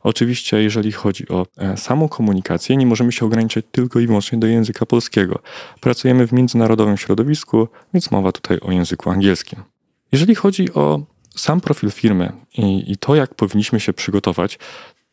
Oczywiście, 0.04 0.64
jeżeli 0.64 0.92
chodzi 0.92 1.30
o 1.30 1.46
e, 1.58 1.78
samą 1.78 2.10
komunikację, 2.10 2.78
nie 2.78 2.86
możemy 2.86 3.12
się 3.12 3.26
ograniczyć 3.26 3.66
tylko 3.72 4.00
i 4.00 4.08
wyłącznie 4.08 4.40
do 4.40 4.48
języka 4.48 4.86
polskiego. 4.86 5.40
Pracujemy 5.82 6.28
w 6.28 6.34
międzynarodowym 6.34 6.98
środowisku, 6.98 7.68
więc 7.94 8.12
mowa 8.12 8.32
tutaj 8.32 8.60
o 8.60 8.72
języku 8.72 9.10
angielskim. 9.10 9.64
Jeżeli 10.12 10.36
chodzi 10.36 10.74
o 10.74 11.00
sam 11.36 11.62
profil 11.62 11.92
firmy 11.92 12.32
i, 12.58 12.92
i 12.92 12.98
to, 12.98 13.16
jak 13.16 13.36
powinniśmy 13.36 13.80
się 13.80 13.94
przygotować, 13.94 14.60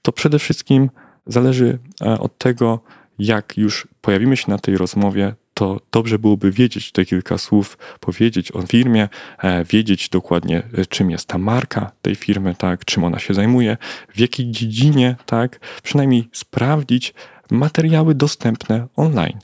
to 0.03 0.13
przede 0.13 0.39
wszystkim 0.39 0.91
zależy 1.27 1.79
e, 2.03 2.19
od 2.19 2.39
tego, 2.39 2.81
jak 3.19 3.59
już 3.59 3.89
pojawimy 4.01 4.37
się 4.37 4.51
na 4.51 4.59
tej 4.59 4.77
rozmowie, 4.77 5.35
to 5.57 5.81
dobrze 5.93 6.19
byłoby 6.19 6.51
wiedzieć 6.51 6.93
te 6.93 7.05
kilka 7.05 7.39
słów, 7.39 7.79
powiedzieć 8.01 8.53
o 8.53 8.63
firmie, 8.63 9.09
e, 9.43 9.65
wiedzieć 9.65 10.09
dokładnie, 10.09 10.63
e, 10.79 10.87
czym 10.87 11.11
jest 11.11 11.29
ta 11.29 11.39
marka 11.39 11.93
tej 12.03 12.15
firmy, 12.15 12.55
tak, 12.59 12.85
czym 12.85 13.05
ona 13.05 13.19
się 13.19 13.35
zajmuje, 13.35 13.77
w 14.15 14.21
jakiej 14.21 14.51
dziedzinie, 14.51 15.17
tak, 15.27 15.61
przynajmniej 15.83 16.29
sprawdzić 16.33 17.15
materiały 17.51 18.15
dostępne 18.15 18.87
online. 18.97 19.39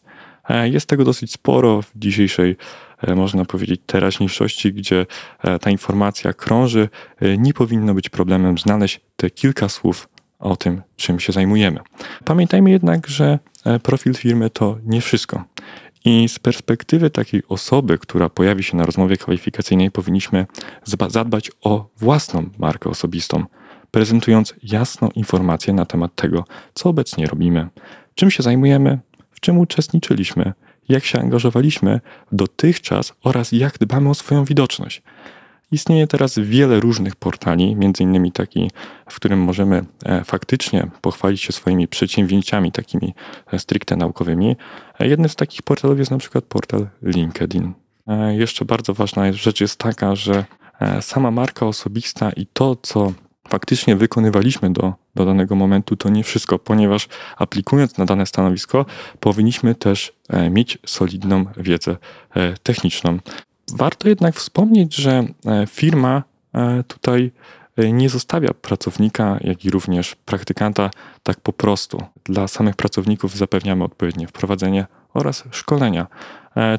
E, 0.48 0.68
jest 0.68 0.86
tego 0.86 1.04
dosyć 1.04 1.32
sporo 1.32 1.82
w 1.82 1.90
dzisiejszej, 1.96 2.56
można 3.16 3.44
powiedzieć, 3.44 3.80
teraźniejszości, 3.86 4.72
gdzie 4.72 5.06
ta 5.60 5.70
informacja 5.70 6.32
krąży. 6.32 6.88
Nie 7.38 7.54
powinno 7.54 7.94
być 7.94 8.08
problemem 8.08 8.58
znaleźć 8.58 9.00
te 9.16 9.30
kilka 9.30 9.68
słów 9.68 10.08
o 10.38 10.56
tym, 10.56 10.82
czym 10.96 11.20
się 11.20 11.32
zajmujemy. 11.32 11.80
Pamiętajmy 12.24 12.70
jednak, 12.70 13.06
że 13.06 13.38
profil 13.82 14.14
firmy 14.14 14.50
to 14.50 14.78
nie 14.84 15.00
wszystko. 15.00 15.44
I 16.04 16.28
z 16.28 16.38
perspektywy 16.38 17.10
takiej 17.10 17.42
osoby, 17.48 17.98
która 17.98 18.28
pojawi 18.28 18.62
się 18.62 18.76
na 18.76 18.86
rozmowie 18.86 19.16
kwalifikacyjnej, 19.16 19.90
powinniśmy 19.90 20.46
zadbać 21.08 21.50
o 21.60 21.88
własną 21.96 22.50
markę 22.58 22.90
osobistą, 22.90 23.44
prezentując 23.90 24.54
jasną 24.62 25.08
informację 25.08 25.74
na 25.74 25.84
temat 25.84 26.14
tego, 26.14 26.44
co 26.74 26.88
obecnie 26.88 27.26
robimy, 27.26 27.68
czym 28.14 28.30
się 28.30 28.42
zajmujemy, 28.42 28.98
w 29.30 29.40
czym 29.40 29.58
uczestniczyliśmy, 29.58 30.52
jak 30.88 31.04
się 31.04 31.20
angażowaliśmy 31.20 32.00
dotychczas 32.32 33.12
oraz 33.24 33.52
jak 33.52 33.78
dbamy 33.78 34.10
o 34.10 34.14
swoją 34.14 34.44
widoczność. 34.44 35.02
Istnieje 35.72 36.06
teraz 36.06 36.38
wiele 36.38 36.80
różnych 36.80 37.16
portali, 37.16 37.76
między 37.76 38.02
innymi 38.02 38.32
taki, 38.32 38.70
w 39.08 39.16
którym 39.16 39.38
możemy 39.40 39.84
e, 40.04 40.24
faktycznie 40.24 40.90
pochwalić 41.00 41.40
się 41.40 41.52
swoimi 41.52 41.88
przedsięwzięciami 41.88 42.72
takimi 42.72 43.14
e, 43.52 43.58
stricte 43.58 43.96
naukowymi. 43.96 44.56
E, 45.00 45.08
jednym 45.08 45.28
z 45.28 45.36
takich 45.36 45.62
portalów 45.62 45.98
jest 45.98 46.10
na 46.10 46.18
przykład 46.18 46.44
portal 46.44 46.86
LinkedIn. 47.02 47.72
Jeszcze 48.30 48.64
bardzo 48.64 48.94
ważna 48.94 49.32
rzecz 49.32 49.60
jest 49.60 49.78
taka, 49.78 50.14
że 50.14 50.44
sama 51.00 51.30
marka 51.30 51.66
osobista 51.66 52.30
i 52.30 52.46
to, 52.46 52.76
co 52.82 53.12
faktycznie 53.48 53.96
wykonywaliśmy 53.96 54.72
do, 54.72 54.94
do 55.14 55.24
danego 55.24 55.54
momentu, 55.56 55.96
to 55.96 56.08
nie 56.08 56.24
wszystko, 56.24 56.58
ponieważ 56.58 57.08
aplikując 57.36 57.98
na 57.98 58.04
dane 58.04 58.26
stanowisko, 58.26 58.86
powinniśmy 59.20 59.74
też 59.74 60.12
mieć 60.50 60.78
solidną 60.86 61.44
wiedzę 61.56 61.96
techniczną. 62.62 63.18
Warto 63.72 64.08
jednak 64.08 64.34
wspomnieć, 64.34 64.94
że 64.94 65.24
e, 65.46 65.66
firma 65.66 66.22
e, 66.54 66.82
tutaj 66.82 67.32
e, 67.76 67.92
nie 67.92 68.08
zostawia 68.08 68.54
pracownika, 68.54 69.38
jak 69.40 69.64
i 69.64 69.70
również 69.70 70.14
praktykanta 70.14 70.90
tak 71.22 71.40
po 71.40 71.52
prostu. 71.52 72.02
Dla 72.24 72.48
samych 72.48 72.76
pracowników 72.76 73.36
zapewniamy 73.36 73.84
odpowiednie 73.84 74.28
wprowadzenie 74.28 74.86
oraz 75.14 75.44
szkolenia. 75.50 76.06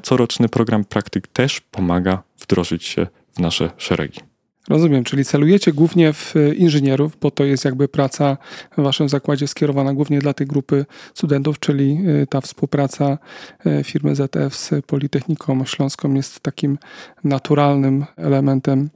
Coroczny 0.02 0.50
program 0.50 0.86
praktyk 0.86 1.28
też 1.28 1.62
pomaga 1.62 2.24
wdrożyć 2.40 2.84
się 2.84 3.08
w 3.36 3.40
nasze 3.40 3.72
szeregi. 3.78 4.33
Rozumiem, 4.70 5.04
czyli 5.04 5.26
celujecie 5.26 5.74
głównie 5.74 6.14
w 6.14 6.36
e, 6.36 6.54
inżynierów, 6.54 7.18
bo 7.22 7.32
to 7.32 7.44
jest 7.44 7.66
jakby 7.66 7.88
praca 7.88 8.38
w 8.78 8.82
waszym 8.82 9.10
zakładzie 9.10 9.48
skierowana 9.48 9.94
głównie 9.94 10.20
dla 10.20 10.34
tej 10.34 10.48
grupy 10.48 10.86
studentów, 11.14 11.60
czyli 11.60 12.00
e, 12.22 12.28
ta 12.28 12.42
współpraca 12.42 13.18
e, 13.66 13.84
firmy 13.84 14.16
ZF 14.16 14.56
z 14.56 14.86
Politechniką 14.86 15.66
Śląską 15.66 16.14
jest 16.14 16.40
takim 16.40 16.78
naturalnym 17.24 18.06
elementem 18.18 18.90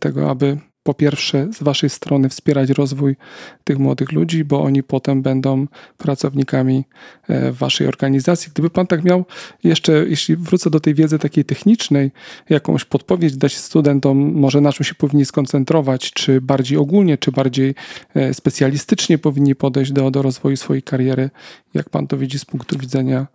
tego, 0.00 0.30
aby 0.30 0.58
po 0.82 0.94
pierwsze 0.94 1.48
z 1.52 1.62
Waszej 1.62 1.90
strony 1.90 2.28
wspierać 2.28 2.70
rozwój 2.70 3.16
tych 3.64 3.78
młodych 3.78 4.12
ludzi, 4.12 4.44
bo 4.44 4.62
oni 4.62 4.82
potem 4.82 5.22
będą 5.22 5.66
pracownikami 5.98 6.84
e, 7.28 7.52
Waszej 7.52 7.86
organizacji. 7.86 8.50
Gdyby 8.52 8.70
Pan 8.70 8.86
tak 8.86 9.04
miał 9.04 9.24
jeszcze, 9.64 9.92
jeśli 10.08 10.36
wrócę 10.36 10.70
do 10.70 10.80
tej 10.80 10.94
wiedzy 10.94 11.18
takiej 11.18 11.44
technicznej, 11.44 12.10
jakąś 12.50 12.84
podpowiedź 12.84 13.36
dać 13.36 13.56
studentom, 13.56 14.32
może 14.32 14.60
na 14.60 14.72
czym 14.72 14.84
się 14.84 14.94
powinni 14.94 15.24
skoncentrować, 15.24 16.12
czy 16.12 16.40
bardziej 16.40 16.78
ogólnie, 16.78 17.18
czy 17.18 17.32
bardziej 17.32 17.74
e, 18.14 18.34
specjalistycznie 18.34 19.18
powinni 19.18 19.54
podejść 19.54 19.92
do, 19.92 20.10
do 20.10 20.22
rozwoju 20.22 20.56
swojej 20.56 20.82
kariery, 20.82 21.30
jak 21.74 21.90
Pan 21.90 22.06
to 22.06 22.18
widzi 22.18 22.38
z 22.38 22.44
punktu 22.44 22.78
widzenia 22.78 23.26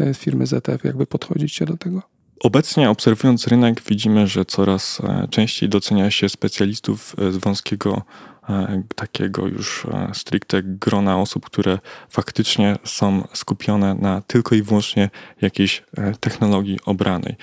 e, 0.00 0.14
firmy 0.14 0.46
ZF, 0.46 0.84
jakby 0.84 1.06
podchodzicie 1.06 1.66
do 1.66 1.76
tego? 1.76 2.15
Obecnie 2.40 2.90
obserwując 2.90 3.46
rynek 3.46 3.82
widzimy, 3.82 4.26
że 4.26 4.44
coraz 4.44 5.00
e, 5.00 5.28
częściej 5.30 5.68
docenia 5.68 6.10
się 6.10 6.28
specjalistów 6.28 7.16
e, 7.18 7.32
z 7.32 7.36
wąskiego 7.36 8.02
e, 8.48 8.82
takiego 8.94 9.46
już 9.46 9.86
stricte 10.12 10.62
grona 10.62 11.18
osób, 11.18 11.46
które 11.46 11.78
faktycznie 12.08 12.76
są 12.84 13.28
skupione 13.32 13.94
na 13.94 14.20
tylko 14.20 14.54
i 14.54 14.62
wyłącznie 14.62 15.10
jakiejś 15.40 15.82
technologii 16.20 16.78
obranej. 16.84 17.36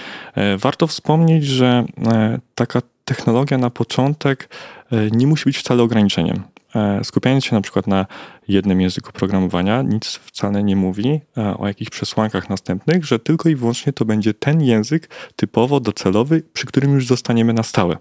Warto 0.58 0.88
wspomnieć, 0.88 1.46
że 1.46 1.86
taka 2.56 2.82
technologia 3.06 3.58
na 3.58 3.70
początek 3.70 4.50
nie 5.12 5.28
musi 5.28 5.46
być 5.46 5.58
wcale 5.58 5.84
ograniczeniem. 5.84 6.44
E, 6.76 7.04
skupiając 7.04 7.46
się 7.46 7.56
na 7.56 7.62
przykład 7.62 7.88
na 7.88 8.06
jednym 8.48 8.82
języku 8.82 9.12
programowania, 9.12 9.82
nic 9.82 10.06
wcale 10.06 10.64
nie 10.64 10.76
mówi 10.76 11.22
e, 11.38 11.58
o 11.58 11.68
jakichś 11.68 11.92
przesłankach 11.92 12.50
następnych, 12.50 13.06
że 13.06 13.20
tylko 13.20 13.50
i 13.50 13.56
wyłącznie 13.56 13.94
to 13.94 14.06
będzie 14.06 14.34
ten 14.34 14.62
język 14.62 15.10
typowo 15.36 15.80
docelowy, 15.80 16.44
przy 16.54 16.66
którym 16.66 16.94
już 16.94 17.08
zostaniemy 17.08 17.54
na 17.54 17.64
stałe. 17.64 17.98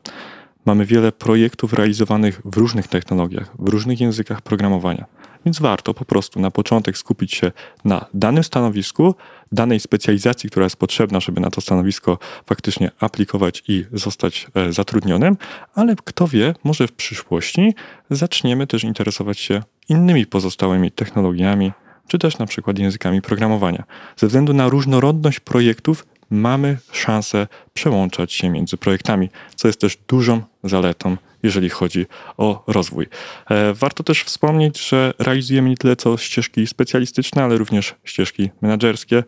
Mamy 0.64 0.86
wiele 0.86 1.12
projektów 1.12 1.72
realizowanych 1.72 2.40
w 2.44 2.56
różnych 2.56 2.88
technologiach, 2.88 3.50
w 3.58 3.68
różnych 3.68 4.00
językach 4.00 4.42
programowania. 4.42 5.04
Więc 5.44 5.58
warto 5.58 5.94
po 5.94 6.04
prostu 6.04 6.40
na 6.40 6.50
początek 6.50 6.98
skupić 6.98 7.34
się 7.34 7.52
na 7.84 8.06
danym 8.14 8.44
stanowisku, 8.44 9.14
danej 9.52 9.80
specjalizacji, 9.80 10.50
która 10.50 10.64
jest 10.64 10.76
potrzebna, 10.76 11.20
żeby 11.20 11.40
na 11.40 11.50
to 11.50 11.60
stanowisko 11.60 12.18
faktycznie 12.46 12.90
aplikować 13.00 13.62
i 13.68 13.84
zostać 13.92 14.46
e, 14.54 14.72
zatrudnionym, 14.72 15.36
ale 15.74 15.96
kto 16.04 16.28
wie, 16.28 16.54
może 16.64 16.88
w 16.88 16.92
przyszłości 16.92 17.74
zaczniemy 18.10 18.66
też 18.66 18.84
interesować 18.84 19.38
się 19.38 19.62
innymi 19.88 20.26
pozostałymi 20.26 20.90
technologiami, 20.90 21.72
czy 22.08 22.18
też 22.18 22.38
na 22.38 22.46
przykład 22.46 22.78
językami 22.78 23.22
programowania. 23.22 23.84
Ze 24.16 24.26
względu 24.26 24.52
na 24.52 24.68
różnorodność 24.68 25.40
projektów 25.40 26.06
mamy 26.32 26.78
szansę 26.92 27.46
przełączać 27.74 28.32
się 28.32 28.50
między 28.50 28.76
projektami, 28.76 29.28
co 29.54 29.68
jest 29.68 29.80
też 29.80 29.96
dużą 30.08 30.42
zaletą, 30.64 31.16
jeżeli 31.42 31.70
chodzi 31.70 32.06
o 32.36 32.64
rozwój. 32.66 33.06
E, 33.50 33.74
warto 33.74 34.02
też 34.02 34.24
wspomnieć, 34.24 34.88
że 34.88 35.14
realizujemy 35.18 35.68
nie 35.68 35.76
tyle 35.76 35.96
co 35.96 36.16
ścieżki 36.16 36.66
specjalistyczne, 36.66 37.44
ale 37.44 37.58
również 37.58 37.94
ścieżki 38.04 38.50
menedżerskie, 38.60 39.24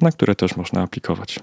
na 0.00 0.12
które 0.12 0.34
też 0.34 0.56
można 0.56 0.82
aplikować. 0.82 1.40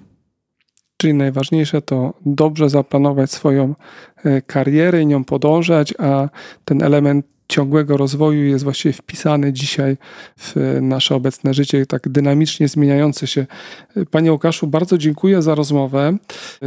Czyli 0.98 1.14
najważniejsze 1.14 1.82
to 1.82 2.14
dobrze 2.26 2.70
zaplanować 2.70 3.32
swoją 3.32 3.76
e, 4.24 4.42
karierę 4.42 5.02
i 5.02 5.06
nią 5.06 5.24
podążać, 5.24 5.94
a 6.00 6.30
ten 6.66 6.84
element 6.84 7.35
ciągłego 7.48 7.98
rozwoju 7.98 8.46
jest 8.46 8.64
właściwie 8.64 8.94
wpisany 8.94 9.54
dzisiaj 9.54 9.98
w 10.38 10.78
nasze 10.82 11.16
obecne 11.16 11.54
życie, 11.54 11.86
tak 11.86 12.10
dynamicznie 12.10 12.68
zmieniające 12.68 13.28
się. 13.28 13.46
Panie 14.12 14.32
Łukaszu, 14.32 14.68
bardzo 14.68 14.98
dziękuję 14.98 15.42
za 15.42 15.56
rozmowę. 15.56 16.18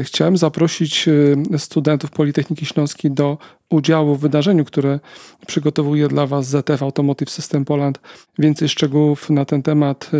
Chciałem 0.03 0.37
zaprosić 0.37 1.09
e, 1.55 1.59
studentów 1.59 2.11
Politechniki 2.11 2.67
Śląskiej 2.67 3.11
do 3.11 3.39
udziału 3.71 4.15
w 4.15 4.21
wydarzeniu, 4.21 4.65
które 4.65 5.01
przygotowuje 5.47 6.09
dla 6.09 6.27
Was 6.27 6.47
ZF 6.47 6.83
Automotive 6.83 7.31
System 7.31 7.65
Poland. 7.65 8.01
Więcej 8.39 8.69
szczegółów 8.69 9.31
na 9.31 9.45
ten 9.45 9.63
temat 9.63 10.11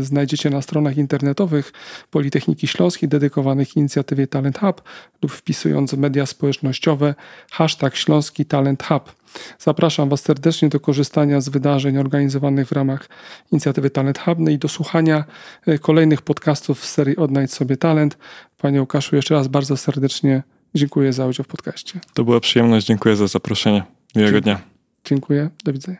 e, 0.00 0.04
znajdziecie 0.04 0.50
na 0.50 0.62
stronach 0.62 0.96
internetowych 0.96 1.72
Politechniki 2.10 2.66
Śląskiej 2.66 3.08
dedykowanych 3.08 3.76
inicjatywie 3.76 4.26
Talent 4.26 4.58
Hub 4.58 4.82
lub 5.22 5.32
wpisując 5.32 5.94
w 5.94 5.98
media 5.98 6.26
społecznościowe 6.26 7.14
hashtag 7.50 7.96
Śląski 7.96 8.46
Talent 8.46 8.82
Hub. 8.82 9.12
Zapraszam 9.58 10.08
Was 10.08 10.20
serdecznie 10.20 10.68
do 10.68 10.80
korzystania 10.80 11.40
z 11.40 11.48
wydarzeń 11.48 11.98
organizowanych 11.98 12.68
w 12.68 12.72
ramach 12.72 13.08
inicjatywy 13.52 13.90
Talent 13.90 14.18
Hub 14.18 14.38
no 14.38 14.50
i 14.50 14.58
do 14.58 14.68
słuchania 14.68 15.24
e, 15.66 15.78
kolejnych 15.78 16.22
podcastów 16.22 16.84
z 16.84 16.90
serii 16.90 17.16
Odnajdź 17.16 17.52
sobie 17.52 17.76
talent. 17.76 18.18
Panie 18.58 18.80
Łukaszu, 18.80 19.16
jeszcze 19.16 19.34
raz 19.34 19.48
bardzo 19.48 19.76
serdecznie 19.76 20.42
dziękuję 20.74 21.12
za 21.12 21.26
udział 21.26 21.44
w 21.44 21.48
podcaście. 21.48 22.00
To 22.14 22.24
była 22.24 22.40
przyjemność, 22.40 22.86
dziękuję 22.86 23.16
za 23.16 23.26
zaproszenie. 23.26 23.82
Miłego 24.16 24.40
dnia. 24.40 24.60
Dziękuję, 25.04 25.50
do 25.64 25.72
widzenia. 25.72 25.98